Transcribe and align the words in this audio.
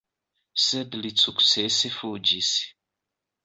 Sed 0.63 0.97
li 1.03 1.11
sukcese 1.25 1.95
fuĝis. 1.99 2.51